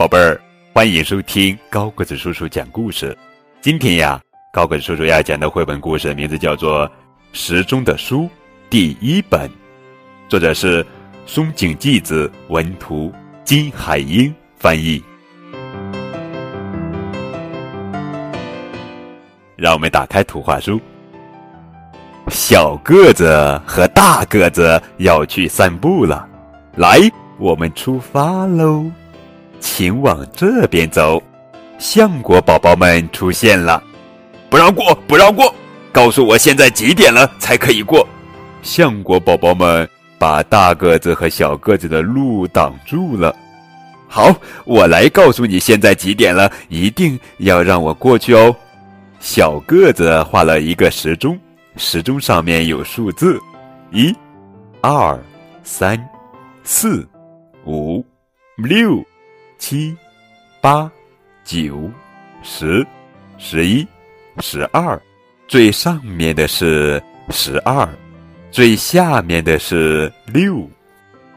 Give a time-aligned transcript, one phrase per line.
[0.00, 0.40] 宝贝儿，
[0.72, 3.14] 欢迎收听高个子叔叔讲故事。
[3.60, 4.18] 今天呀，
[4.50, 6.88] 高个子叔叔要讲的绘本故事名字叫做
[7.34, 8.22] 《时钟的书》
[8.70, 9.50] 第一本，
[10.26, 10.86] 作者是
[11.26, 13.12] 松井纪子，文图
[13.44, 15.04] 金海英翻译。
[19.54, 20.80] 让我们打开图画书。
[22.28, 26.26] 小个子和大个子要去散步了，
[26.76, 26.98] 来，
[27.38, 28.90] 我们出发喽！
[29.60, 31.22] 请往这边走。
[31.78, 33.82] 橡果宝宝们出现了，
[34.48, 35.54] 不让过，不让过！
[35.92, 38.06] 告诉我现在几点了才可以过？
[38.62, 43.34] 橡果宝宝们把大个子和小个子的路挡住了。
[44.08, 44.34] 好，
[44.64, 48.54] 我来告诉你现在几点了，一定要让我过去哦。
[49.20, 51.38] 小个子画了一个时钟。
[51.76, 53.40] 时钟上面有数字，
[53.92, 54.14] 一、
[54.80, 55.18] 二、
[55.62, 55.96] 三、
[56.64, 57.08] 四、
[57.64, 58.04] 五、
[58.56, 59.02] 六、
[59.60, 59.94] 七、
[60.60, 60.90] 八、
[61.44, 61.88] 九、
[62.42, 62.84] 十、
[63.36, 63.86] 十一、
[64.38, 65.00] 十二。
[65.46, 67.86] 最上面的是十二，
[68.50, 70.66] 最下面的是六。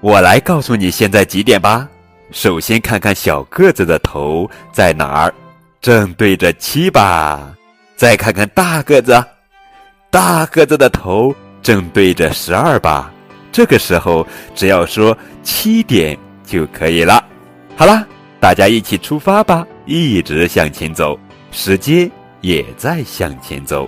[0.00, 1.86] 我来告诉你现在几点吧。
[2.32, 5.34] 首先看看小个子的头在哪儿，
[5.80, 7.54] 正对着七吧。
[7.96, 9.22] 再看看大个子。
[10.10, 13.12] 大个子的头正对着十二吧，
[13.52, 17.22] 这个时候只要说七点就可以了。
[17.78, 18.08] 好了，
[18.40, 21.18] 大家一起出发吧，一直向前走，
[21.50, 22.10] 时间
[22.40, 23.86] 也在向前走。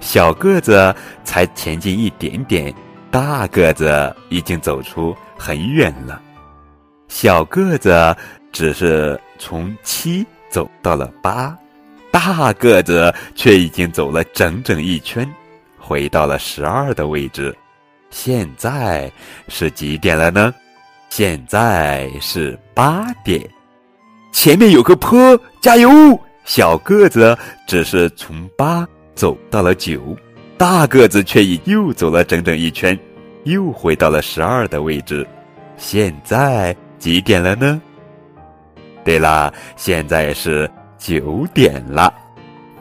[0.00, 0.92] 小个子
[1.22, 2.74] 才前进一点点，
[3.12, 6.20] 大个子已经走出很远了。
[7.06, 8.16] 小个子
[8.50, 11.56] 只是从七走到了八，
[12.10, 15.24] 大个子却已经走了整整一圈。
[15.78, 17.56] 回到了十二的位置，
[18.10, 19.08] 现在
[19.46, 20.52] 是几点了呢？
[21.14, 23.46] 现在是八点。
[24.32, 26.18] 前面有个坡，加油！
[26.46, 27.36] 小个子
[27.68, 30.16] 只是从八走到了九，
[30.56, 32.98] 大个子却已又走了整整一圈，
[33.44, 35.28] 又回到了十二的位置。
[35.76, 37.78] 现在几点了呢？
[39.04, 42.10] 对啦，现在是九点了。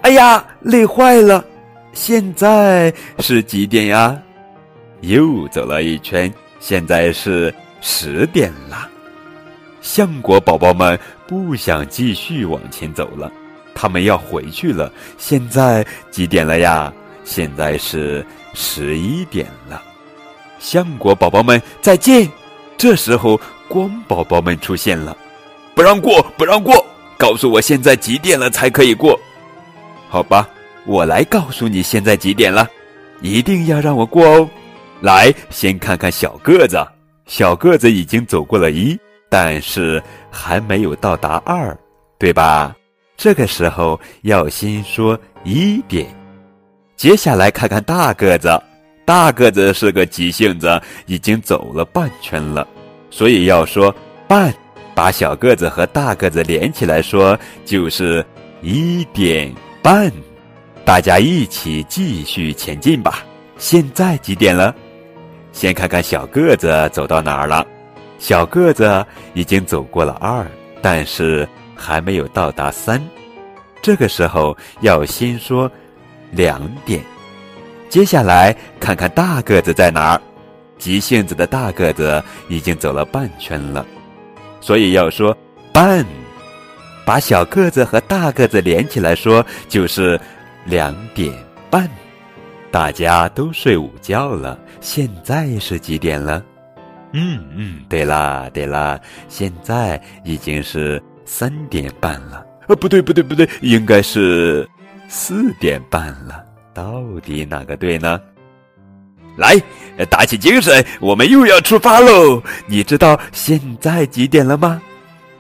[0.04, 1.44] 哎呀，累坏了。
[1.92, 4.18] 现在是几点呀？
[5.02, 8.88] 又走了一圈，现在是十点了。
[9.82, 10.98] 橡果宝宝们
[11.28, 13.32] 不想继续往前走了，
[13.76, 14.92] 他们要回去了。
[15.18, 16.94] 现在几点了呀？
[17.24, 19.82] 现在是十一点了。
[20.60, 22.30] 橡果宝宝们再见。
[22.78, 25.16] 这时候，光宝宝们出现了，
[25.76, 26.86] 不让过，不让过！
[27.18, 29.20] 告诉我现在几点了才可以过？
[30.10, 30.48] 好吧。
[30.88, 32.68] 我来告诉你现在几点了，
[33.22, 34.50] 一定要让我过哦。
[35.02, 36.84] 来，先看看小个子，
[37.32, 39.00] 小个子已经走过了一，
[39.30, 41.74] 但是还没有到达二，
[42.20, 42.76] 对吧？
[43.16, 46.06] 这个时候要先说一点。
[46.98, 48.62] 接下来看看大个子，
[49.06, 52.68] 大个子是个急性子，已经走了半圈了，
[53.10, 53.96] 所以要说
[54.28, 54.54] 半，
[54.94, 58.26] 把小个子和大个子连起来说，就是
[58.62, 59.50] 一点
[59.82, 60.12] 半。
[60.84, 63.24] 大家一起继续前进吧。
[63.58, 64.76] 现在几点了？
[65.52, 67.66] 先看看小个子走到哪儿了。
[68.18, 70.46] 小个子已经走过了二，
[70.82, 73.02] 但是还没有到达三。
[73.82, 75.70] 这个时候要先说
[76.32, 77.02] 两点。
[77.90, 80.22] 接下来看看大个子在哪儿。
[80.78, 83.86] 急性子的大个子已经走了半圈了，
[84.60, 85.36] 所以要说
[85.72, 86.06] 半。
[87.06, 90.20] 把小个子和大个子连起来说，就是。
[90.66, 91.34] 两点
[91.72, 91.90] 半，
[92.72, 94.58] 大家都睡午觉了。
[94.80, 96.44] 现在是几点了？
[97.14, 102.46] 嗯嗯，对啦对啦，现在已经是三点半了。
[102.68, 104.68] 呃，不对不对不对，应该是
[105.10, 106.42] 四点半了。
[106.74, 108.20] 到底哪个对呢？
[109.36, 109.62] 来，
[110.10, 112.42] 打起精神，我们又要出发喽！
[112.66, 114.82] 你知道现在几点了吗？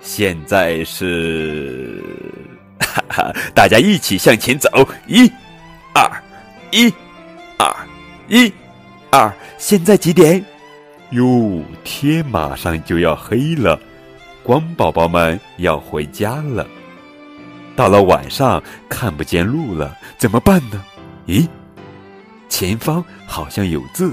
[0.01, 2.03] 现在是。
[2.79, 4.69] 哈哈，大家一起向前走，
[5.07, 5.31] 一、
[5.93, 6.09] 二、
[6.71, 6.93] 一、
[7.61, 7.87] 二、
[8.27, 8.51] 一、
[9.11, 9.31] 二。
[9.59, 10.43] 现在几点？
[11.11, 13.79] 哟，天马上就要黑了，
[14.41, 16.65] 光宝宝们要回家了。
[17.75, 20.83] 到了晚上看不见路了，怎么办呢？
[21.27, 21.47] 咦，
[22.49, 24.11] 前方好像有字。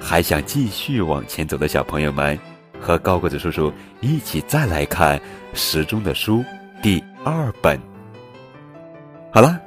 [0.00, 2.36] 还想继续往前走的小朋友们，
[2.80, 5.20] 和高个子叔叔一起再来看
[5.54, 6.44] 时钟的书。
[6.82, 7.80] 第二本，
[9.32, 9.60] 好了，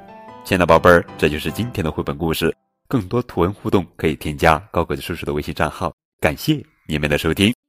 [0.44, 2.54] 亲爱的宝贝儿，这就是今天的绘本故事。
[2.92, 5.90] 更多图文互动可以添加高个子叔叔的微信账号。
[6.20, 7.61] 感谢你们的收听。